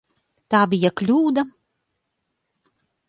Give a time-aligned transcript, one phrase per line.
[0.53, 1.43] Tā bija kļūda.